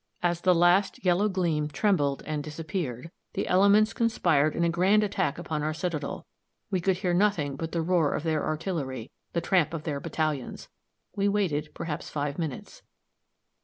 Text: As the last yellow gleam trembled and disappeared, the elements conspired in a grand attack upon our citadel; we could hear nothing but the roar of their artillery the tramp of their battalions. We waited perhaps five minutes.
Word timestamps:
As 0.23 0.41
the 0.41 0.55
last 0.55 1.05
yellow 1.05 1.29
gleam 1.29 1.67
trembled 1.67 2.23
and 2.25 2.43
disappeared, 2.43 3.11
the 3.33 3.47
elements 3.47 3.93
conspired 3.93 4.55
in 4.55 4.63
a 4.63 4.69
grand 4.69 5.03
attack 5.03 5.37
upon 5.37 5.61
our 5.61 5.75
citadel; 5.75 6.25
we 6.71 6.81
could 6.81 6.97
hear 6.97 7.13
nothing 7.13 7.55
but 7.55 7.71
the 7.71 7.83
roar 7.83 8.15
of 8.15 8.23
their 8.23 8.43
artillery 8.43 9.11
the 9.33 9.41
tramp 9.41 9.75
of 9.75 9.83
their 9.83 9.99
battalions. 9.99 10.69
We 11.15 11.27
waited 11.27 11.69
perhaps 11.75 12.09
five 12.09 12.39
minutes. 12.39 12.81